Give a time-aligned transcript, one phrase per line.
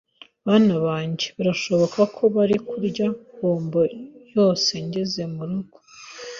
[0.47, 3.07] Bana banjye birashoboka ko bari kurya
[3.37, 3.81] bombo
[4.35, 5.77] yose ngeze murugo.